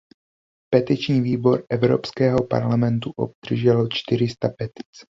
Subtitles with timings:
[0.73, 5.01] Petiční výbor Evropského parlamentu obdržel čtyřista petic.